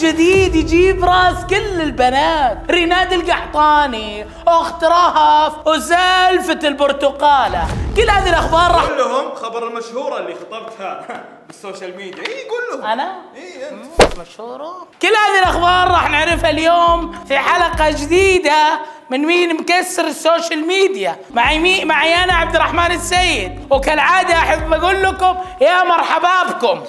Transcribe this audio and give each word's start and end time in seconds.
جديد 0.00 0.54
يجيب 0.54 1.04
راس 1.04 1.44
كل 1.50 1.80
البنات. 1.80 2.58
ريناد 2.70 3.12
القحطاني 3.12 4.26
أخت 4.48 4.84
رهف 4.84 5.66
وسالفة 5.66 6.68
البرتقالة. 6.68 7.64
كل 7.96 8.10
هذه 8.10 8.28
الأخبار 8.28 8.70
راح 8.74 8.90
لهم 8.98 9.34
خبر 9.34 9.68
المشهورة 9.68 10.18
اللي 10.18 10.34
خطبتها 10.34 11.06
بال 11.46 11.59
social 11.59 11.96
media. 11.96 12.22
إي 12.22 12.48
قول 12.48 12.60
لهم. 12.80 12.90
أنا؟ 12.90 13.12
إي 13.36 13.70
انت 13.70 14.18
مشهورة. 14.18 14.86
كل 15.02 15.08
هذه 15.08 15.38
الأخبار 15.38 15.88
راح 15.90 16.10
نعرفها 16.10 16.50
اليوم 16.50 17.24
في 17.28 17.38
حلقة 17.38 17.90
جديدة 17.90 18.80
من 19.10 19.20
مين 19.26 19.56
مكسر 19.56 20.04
ال 20.06 20.15
social 20.15 20.66
media. 20.66 21.16
معي 21.30 21.58
مي 21.58 21.84
معي 21.84 22.24
أنا 22.24 22.32
عبد 22.32 22.54
الرحمن 22.54 22.90
السيد. 22.92 23.66
وكالعادة 23.70 24.34
أحب 24.34 24.72
أقول 24.72 25.02
لكم 25.02 25.36
يا 25.60 25.84
مرحبا 25.84 26.52
بكم. 26.52 26.80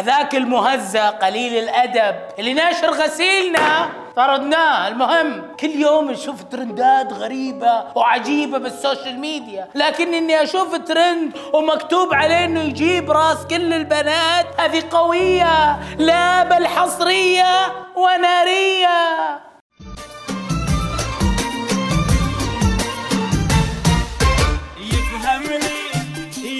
هذاك 0.00 0.34
المهزأ 0.34 1.10
قليل 1.10 1.64
الأدب 1.64 2.16
اللي 2.38 2.54
ناشر 2.54 2.90
غسيلنا. 2.90 3.90
طردناه 4.16 4.88
المهم. 4.88 5.56
كل 5.60 5.70
يوم 5.70 6.10
نشوف 6.10 6.42
ترندات 6.42 7.12
غريبة 7.12 7.84
وعجيبة 7.96 8.58
بال 8.58 8.73
social 8.73 9.18
media. 9.18 9.68
لكن 9.74 10.14
إني 10.14 10.42
أشوف 10.42 10.76
ترند 10.76 11.32
ومكتوب 11.52 12.14
عليه 12.14 12.44
إنه 12.44 12.60
يجيب 12.60 13.10
راس 13.10 13.46
كل 13.46 13.72
البنات 13.72 14.46
هذه 14.60 14.82
قوية 14.90 15.80
لا 15.98 16.42
بل 16.42 16.66
حصرية 16.66 17.72
ونارية. 17.96 19.40
يفهمني 24.78 25.80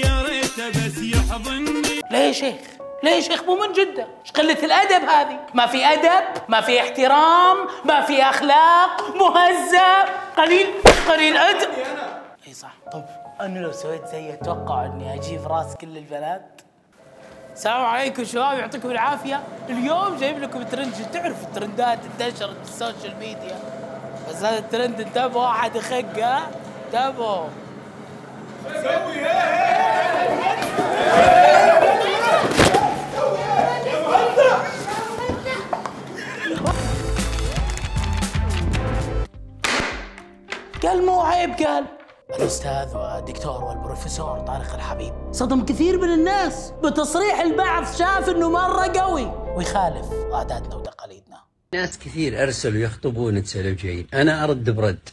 يا 0.00 0.22
ريت 0.22 0.76
بس 0.76 0.98
يحضني. 0.98 2.00
ليه 2.10 2.18
يا 2.18 2.32
شيخ؟ 2.32 2.54
ليه 3.02 3.20
شيخ؟ 3.20 3.42
مو 3.42 3.56
من 3.56 3.72
جدة؟ 3.72 4.06
إيش 4.22 4.32
قلة 4.32 4.64
الأدب 4.64 5.08
هذه؟ 5.08 5.40
ما 5.54 5.66
في 5.66 5.86
أدب، 5.86 6.24
ما 6.48 6.60
في 6.60 6.80
احترام، 6.80 7.56
ما 7.84 8.00
في 8.00 8.22
أخلاق، 8.22 9.16
مهذب، 9.16 10.08
قليل 10.36 10.66
قليل 11.08 11.36
أدب 11.36 11.68
إي 12.46 12.54
صح، 12.54 12.72
طب 12.92 13.04
أنا 13.40 13.58
لو 13.58 13.72
سويت 13.72 14.06
زي 14.06 14.32
أتوقع 14.32 14.84
إني 14.86 15.14
أجيب 15.14 15.46
راس 15.46 15.76
كل 15.76 15.96
البنات؟ 15.96 16.60
السلام 17.52 17.84
عليكم 17.84 18.24
شباب 18.24 18.58
يعطيكم 18.58 18.90
العافية، 18.90 19.40
اليوم 19.68 20.16
جايب 20.16 20.38
لكم 20.38 20.62
ترند. 20.62 20.94
تعرف 21.12 21.42
الترندات 21.42 21.98
انتشرت 22.20 22.56
بال 22.56 22.71
social 22.71 23.16
media؟ 23.20 23.58
بس 24.28 24.36
هذا 24.36 24.58
الترند 24.58 25.00
انتبهوا 25.00 25.50
أحد 25.50 25.76
يخق 25.76 26.18
ها؟ 26.18 26.50
انتبهوا 26.86 27.46
قال 40.90 41.06
مو 41.06 41.20
عيب 41.20 41.50
قال. 41.50 41.84
الأستاذ 42.36 42.96
والدكتور 42.96 43.64
والبروفيسور 43.64 44.40
طارق 44.40 44.74
الحبيب 44.74 45.14
صدم 45.32 45.64
كثير 45.64 46.00
من 46.00 46.14
الناس 46.14 46.72
بتصريح 46.84 47.40
البعض 47.40 47.84
شاف 47.84 48.28
إنه 48.28 48.50
مرة 48.50 48.98
قوي 49.00 49.54
ويخالف 49.56 50.06
عاداتنا 50.32 50.74
وتقاليدنا. 50.76 51.40
ناس 51.74 51.98
كثير 51.98 52.42
أرسلوا 52.42 52.80
يخطبون 52.80 53.42
تسلوجين 53.42 54.06
أنا 54.14 54.44
أرد 54.44 54.70
برد. 54.70 55.08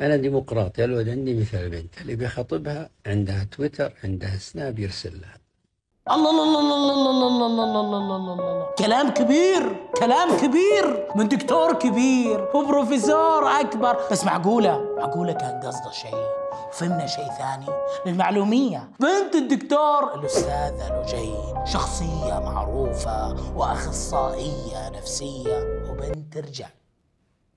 أنا 0.00 0.16
ديمقراطي 0.16 0.84
الولد 0.84 1.08
عندي 1.08 1.40
مثل 1.40 1.58
البنت 1.58 2.00
اللي 2.00 2.16
بيخطبها 2.16 2.90
عندها 3.06 3.44
تويتر 3.44 3.92
عندها 4.04 4.36
سناب 4.36 4.78
يرسل 4.78 5.20
لها. 5.20 5.38
الله 6.10 6.30
الله 6.30 6.44
الله 6.44 6.60
الله 6.60 6.90
الله 6.90 7.10
الله 7.10 7.46
الله 7.46 7.64
الله 7.64 7.80
الله 7.80 7.98
الله 7.98 8.16
الله 8.16 8.32
الله 8.32 8.66
كلام 8.78 9.10
كبير 9.10 9.76
كلام 9.96 10.36
كبير 10.36 11.06
من 11.14 11.28
دكتور 11.28 11.72
كبير 11.72 12.48
وبروفيسور 12.54 13.60
اكبر 13.60 13.96
بس 14.10 14.24
معقوله 14.24 14.94
معقوله 14.98 15.32
كان 15.32 15.60
قصده 15.60 15.90
شيء 15.90 16.24
وفهمنا 16.68 17.06
شيء 17.06 17.28
ثاني 17.38 17.66
للمعلوميه 18.06 18.88
بنت 19.00 19.34
الدكتور 19.34 20.14
الاستاذه 20.14 21.02
لجين 21.02 21.66
شخصيه 21.66 22.40
معروفه 22.44 23.36
واخصائيه 23.56 24.88
نفسيه 24.88 25.84
وبنت 25.90 26.36
رجال 26.36 26.70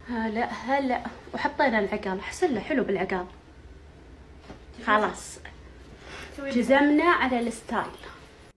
هلا 0.08 0.46
هلا 0.46 1.02
وحطينا 1.34 1.80
العقال 1.80 2.22
حسن 2.22 2.60
حلو 2.60 2.84
بالعقال 2.84 3.26
خلاص 4.86 5.40
جزمنا 6.40 7.04
على 7.04 7.40
الستايل 7.40 8.11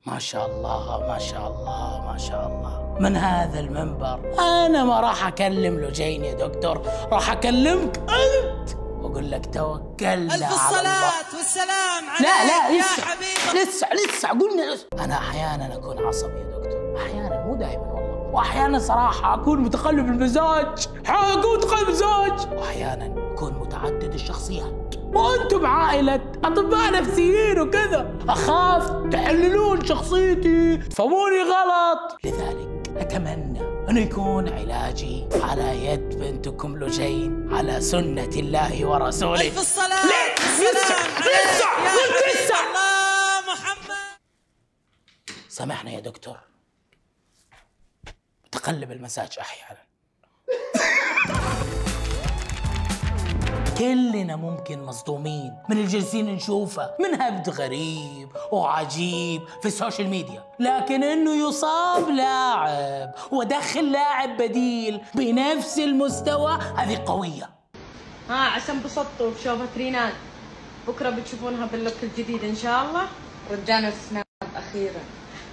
ما 0.07 0.19
شاء 0.19 0.47
الله 0.47 1.07
ما 1.09 1.19
شاء 1.19 1.47
الله 1.49 2.13
ما 2.13 2.19
شاء 2.19 2.47
الله. 2.47 2.97
من 3.01 3.17
هذا 3.17 3.61
المنبر؟ 3.61 4.21
أنا 4.39 4.85
ما 4.85 5.01
راح 5.01 5.27
أكلم 5.27 5.81
لجين 5.81 6.25
يا 6.25 6.35
دكتور 6.35 6.83
راح 7.13 7.31
أكلمك 7.31 7.97
أنت. 7.99 8.71
واقول 9.01 9.31
لك 9.31 9.55
توكلنا 9.55 10.35
ألف 10.35 10.45
على 10.45 10.55
الصلاة 10.55 10.81
الله 10.81 11.37
والسلام 11.37 12.11
عليك 12.11 12.21
لا 12.21 12.47
لا 12.47 12.69
يا 12.69 12.81
لسه 12.81 13.03
حبيبي 13.03 13.63
لسه 13.63 13.89
لسه 13.95 14.29
قلنا 14.29 14.75
لسه. 14.75 14.87
أنا 15.05 15.15
أحيانا 15.15 15.75
أكون 15.75 16.07
عصبي 16.07 16.39
يا 16.39 16.59
دكتور. 16.59 16.97
أحيانا 16.97 17.45
مو 17.45 17.55
دائما 17.55 17.83
والله. 17.83 18.04
واحيانا 18.35 18.79
صراحة 18.79 19.35
أكون 19.35 19.61
متقلب 19.61 20.07
المزاج. 20.07 20.89
أكون 21.07 21.57
متقلب 21.57 21.89
المزاج. 21.89 22.53
واحيانا 22.59 23.33
أكون 23.33 23.53
متعدد 23.53 24.15
الشخصيات. 24.15 24.95
وأنتم 25.15 25.67
عائلة 25.67 26.33
أطباء 26.45 26.93
نفسيين 26.93 27.61
وكذا. 27.61 28.15
أخاف 28.29 29.11
تحللون 29.13 29.85
شخصيتي. 29.85 30.77
تفهموني 30.77 31.43
غلط. 31.43 32.17
لذلك 32.25 32.93
أتمنى 32.97 33.61
انه 33.91 34.01
يكون 34.01 34.49
علاجي 34.49 35.27
على 35.43 35.87
يد 35.87 36.19
بنتكم 36.19 36.77
لجين 36.77 37.55
على 37.55 37.81
سنة 37.81 38.31
الله 38.37 38.87
ورسوله. 38.87 39.41
ألف 39.41 39.59
الصلاة 39.59 40.07
ليه؟ 40.07 40.35
لسه- 40.35 41.21
لسه- 41.21 41.75
لسه. 42.27 42.55
الله 42.55 43.53
محمد. 43.53 43.97
سامحنا 45.49 45.91
يا 45.91 46.01
دكتور. 46.01 46.37
تقلب 48.65 48.93
المزاج 48.93 49.39
أحيانا. 49.41 49.81
كلنا 53.79 54.37
ممكن 54.37 54.83
مصدومين 54.83 55.55
من 55.69 55.77
اللي 55.77 55.89
جالسين 55.89 56.35
نشوفه 56.35 56.91
من 57.01 57.23
هبد 57.23 57.51
غريب 57.51 58.29
وعجيب 58.53 59.43
في 59.63 59.69
ال 59.69 59.74
social 59.74 60.09
media. 60.09 60.45
لكن 60.61 61.03
إنه 61.03 61.49
يصاب 61.49 62.09
لاعب 62.09 63.15
ودخل 63.31 63.93
لاعب 63.93 64.37
بديل 64.37 65.01
بنفس 65.15 65.79
المستوى 65.79 66.59
هذه 66.77 67.03
قوية. 67.07 67.51
ها 68.29 68.35
عشان 68.35 68.77
انبسطتوا 68.77 69.31
بشوفة 69.31 69.69
ريناد 69.77 70.13
بكرة 70.89 71.11
بتشوفونها 71.11 71.67
بال 71.67 71.76
look 71.76 71.95
الجديد 72.03 72.45
إن 72.45 72.57
شاء 72.57 72.85
الله. 72.85 73.09
رجعنا 73.51 73.89
السناب 73.89 74.25
أخيرا. 74.57 75.01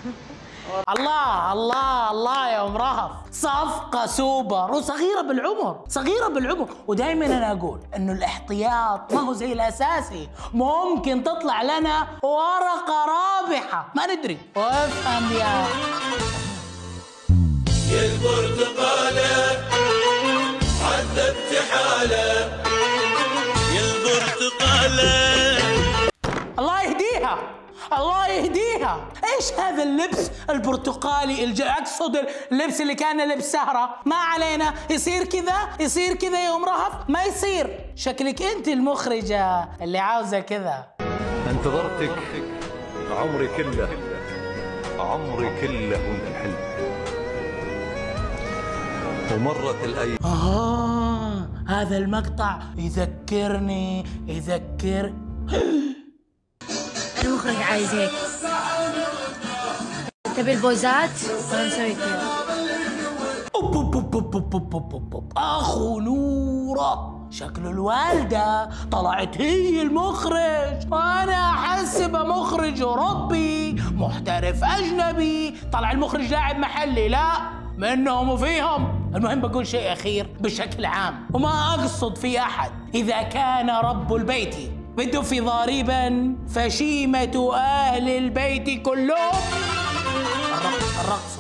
الله 0.90 1.54
الله 1.54 2.12
الله 2.12 2.50
يا 2.50 2.68
أم 2.68 2.78
رهف. 2.78 3.12
صفقة 3.32 4.06
سوبر 4.06 4.72
وصغيرة 4.72 5.22
بالعمر 5.22 5.86
صغيرة 5.88 6.28
بالعمر. 6.28 6.70
ودائما 6.88 7.26
أنا 7.26 7.52
أقول 7.52 7.80
إنه 7.96 8.12
الاحتياط 8.12 9.14
ما 9.14 9.20
هو 9.22 9.34
زي 9.34 9.54
الأساسي. 9.54 10.30
ممكن 10.54 11.24
تطلع 11.24 11.62
لنا 11.62 12.08
ورقة 12.24 13.06
رابحة. 13.16 13.92
ما 13.96 14.06
ندري. 14.06 14.38
وافهم 14.56 15.32
يا 15.32 15.66
يا 17.92 18.06
البرتقالة 18.06 19.32
عذبت 20.86 21.52
حالة 21.72 22.28
يا 23.76 23.84
البرتقالة 23.92 25.12
الله 26.60 26.82
يهديها. 26.82 27.61
الله 27.98 28.28
يهديها. 28.28 29.08
إيش 29.24 29.54
هذا 29.60 29.84
اللبس 29.84 30.32
البرتقالي 30.50 31.44
الج... 31.44 31.62
اقصد 31.62 32.18
اللبس 32.52 32.82
اللي 32.82 32.96
كان 32.96 33.32
لبس 33.32 33.52
سهرة؟ 33.52 33.96
ما 34.06 34.16
علينا. 34.16 34.74
يصير 34.90 35.24
كذا؟ 35.24 35.70
يصير 35.80 36.14
كذا 36.14 36.46
يا 36.46 36.56
ام 36.56 36.66
رهف؟ 36.66 37.10
ما 37.10 37.24
يصير. 37.24 37.80
شكلك 37.96 38.42
أنت 38.42 38.68
المخرجة 38.68 39.70
اللي 39.82 39.98
عاوزة 39.98 40.40
كذا. 40.40 40.86
انتظرتك 41.50 42.16
عمري 43.12 43.48
كله. 43.58 43.90
عمري 45.00 45.62
كله 45.62 45.98
وانت 45.98 46.36
حلو 46.42 46.72
ومرت 49.36 49.84
الأيام 49.84 50.18
آه 50.26 51.48
هذا 51.68 51.98
المقطع. 51.98 52.60
يذكرني 52.78 54.06
يذكر 54.28 55.14
المخرج 57.26 57.56
عايز 57.56 57.94
هيك 57.94 58.12
تبي 60.38 60.54
البوزات؟ 60.54 61.10
طيب، 61.52 61.98
أنا 65.38 65.60
أخو 65.60 66.00
نورة. 66.00 67.18
شكل 67.32 67.68
الوالدة 67.68 68.70
طلعت 68.92 69.42
هي 69.42 69.82
المخرج. 69.82 70.94
أنا 70.94 71.50
أحس 71.50 72.02
مخرج 72.02 72.82
أوروبي 72.82 73.76
محترف 73.92 74.64
أجنبي. 74.64 75.56
طلع 75.74 75.92
المخرج 75.92 76.32
لاعب 76.32 76.60
محلي. 76.60 77.10
لا 77.10 77.32
منهم 77.78 78.30
وفيهم. 78.30 79.12
المهم 79.16 79.42
بقول 79.42 79.68
شيء 79.68 79.94
أخير 79.94 80.28
بشكل 80.40 80.86
عام 80.86 81.28
وما 81.34 81.74
أقصد 81.74 82.18
في 82.18 82.40
أحد. 82.40 82.72
إذا 82.96 83.22
كان 83.22 83.70
رب 83.70 84.16
البيت 84.16 84.56
بده 84.98 85.22
في 85.22 85.40
ضاربا 85.40 86.36
فشيمة 86.56 87.52
أهل 87.56 88.10
البيت 88.10 88.82
كلهم. 88.86 89.42
الرقص 91.02 91.02
الرقص 91.02 91.34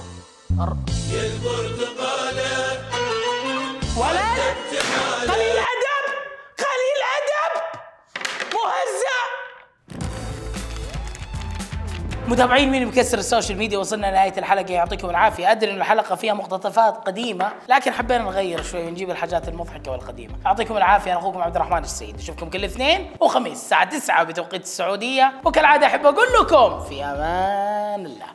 الرقص. 0.59 0.91
ولد 3.97 4.39
قليل 5.31 5.57
متابعين 12.27 12.71
مين 12.71 12.87
مكسر 12.87 13.17
ال 13.17 13.23
social 13.23 13.57
media 13.57 13.77
وصلنا 13.77 14.07
لنهاية 14.07 14.33
الحلقة. 14.37 14.73
يعطيكم 14.73 15.09
العافية. 15.09 15.51
أدري 15.51 15.71
ان 15.71 15.77
الحلقة 15.77 16.15
فيها 16.15 16.33
مقتطفات 16.33 16.97
قديمة 16.97 17.51
لكن 17.69 17.91
حبينا 17.91 18.23
نغير 18.23 18.63
شوي 18.63 18.87
ونجيب 18.87 19.09
الحاجات 19.11 19.47
المضحكة 19.47 19.91
والقديمة. 19.91 20.33
يعطيكم 20.45 20.77
العافية. 20.77 21.11
أنا 21.11 21.19
أخوكم 21.19 21.41
عبد 21.41 21.55
الرحمن 21.55 21.77
السيد 21.83 22.17
اشوفكم 22.19 22.49
كل 22.49 22.65
اثنين 22.65 23.11
وخميس 23.19 23.53
الساعة 23.53 23.89
9 23.89 24.23
بتوقيت 24.23 24.63
السعودية. 24.63 25.33
وكالعادة 25.45 25.87
أحب 25.87 26.05
أقول 26.05 26.27
لكم 26.41 26.79
في 26.79 27.03
أمان 27.03 28.05
الله. 28.05 28.25